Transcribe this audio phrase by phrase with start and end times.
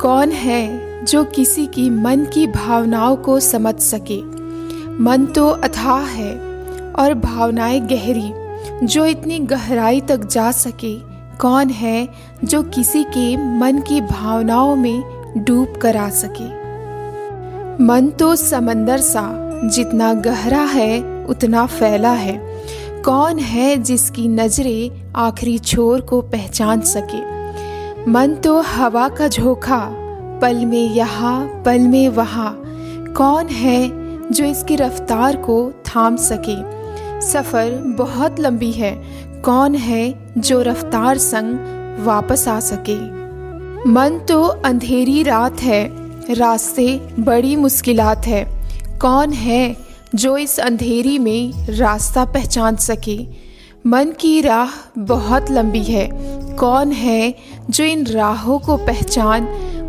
[0.00, 4.22] कौन है जो किसी की मन की भावनाओं को समझ सके?
[5.02, 6.34] मन तो अथाह है
[6.98, 8.32] और भावनाएँ गहरी,
[8.86, 10.98] जो इतनी गहराई तक जा सके।
[11.38, 12.08] कौन है
[12.44, 15.04] जो किसी के मन की भावनाओं में
[15.36, 16.48] डूब कर आ सके?
[17.84, 22.62] मन तो समंदर सा, जितना गहरा है, उतना फैला है।
[23.04, 27.35] कौन है जिसकी नज़रें आखिरी छोर को पहचान सके?
[28.08, 29.88] मन तो हवा का झोंका,
[30.42, 32.62] पल में यहाँ, पल में वहाँ।
[33.16, 33.88] कौन है
[34.30, 36.56] जो इसकी रफ्तार को थाम सके?
[37.26, 38.92] सफ़र बहुत लंबी है।
[39.42, 41.58] कौन है जो रफ्तार संग
[42.06, 42.96] वापस आ सके?
[43.90, 45.90] मन तो अंधेरी रात है।
[46.34, 48.44] रास्ते बड़ी मुश्किलात है।
[49.00, 49.76] कौन है
[50.14, 53.46] जो इस अंधेरी में रास्ता पहचान सके?
[53.86, 56.08] मन की राह बहुत लंबी है।
[56.56, 57.34] कौन है
[57.70, 59.46] जो इन राहों को पहचान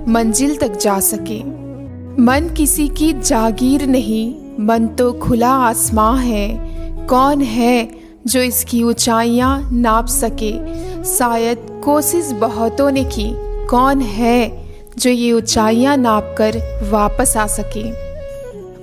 [0.07, 1.39] मंजिल तक जा सके?
[2.21, 6.47] मन किसी की जागीर नहीं, मन तो खुला आसमां है।
[7.07, 7.89] कौन है
[8.27, 10.51] जो इसकी ऊंचाइयाँ नाप सके?
[11.03, 13.31] शायद कोशिश बहुतों ने की।
[13.67, 14.65] कौन है
[14.97, 16.57] जो ये ऊंचाइयाँ नाप कर
[16.91, 17.89] वापस आ सके?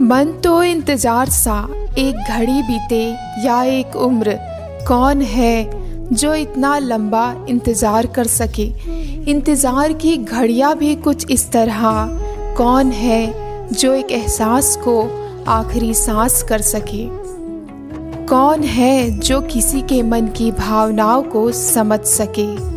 [0.04, 3.04] मन तो इंतज़ार सा, एक घड़ी बीते
[3.46, 4.53] या एक उम्र।
[4.88, 5.70] कौन है
[6.14, 8.64] जो इतना लंबा इंतज़ार कर सके?
[9.30, 11.82] इंतज़ार की घड़ियाँ भी कुछ इस तरह।
[12.56, 13.34] कौन है
[13.72, 15.00] जो एक एहसास को
[15.48, 17.06] आखिरी सांस कर सके?
[18.26, 22.73] कौन है जो किसी के मन की भावनाओं को समझ सके?